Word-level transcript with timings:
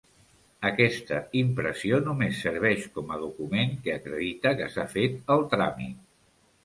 Aquesta 0.67 1.17
impressió 1.41 1.99
només 2.07 2.41
serveix 2.45 2.87
com 2.95 3.13
a 3.17 3.19
document 3.25 3.77
que 3.85 3.95
acredita 3.99 4.55
que 4.63 4.71
s'ha 4.77 4.87
fet 4.99 5.35
el 5.37 5.47
tràmit. 5.53 6.01